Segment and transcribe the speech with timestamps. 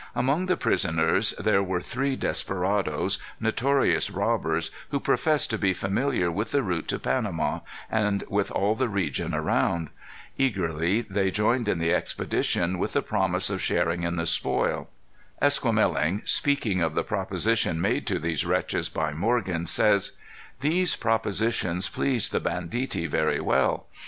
[0.15, 6.49] Among the prisoners there were three desperadoes, notorious robbers, who professed to be familiar with
[6.49, 9.89] the route to Panama, and with all the region around.
[10.39, 14.89] Eagerly they joined in the expedition with the promise of sharing in the spoil.
[15.39, 20.13] Esquemeling, speaking of the proposition made to these wretches by Morgan, says:
[20.61, 23.85] "These propositions pleased the banditti very well.